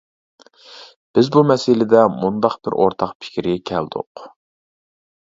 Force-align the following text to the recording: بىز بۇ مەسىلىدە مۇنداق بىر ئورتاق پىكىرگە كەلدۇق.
بىز 1.17 1.27
بۇ 1.35 1.43
مەسىلىدە 1.49 1.99
مۇنداق 2.13 2.55
بىر 2.67 2.77
ئورتاق 2.77 3.11
پىكىرگە 3.25 3.53
كەلدۇق. 3.71 4.23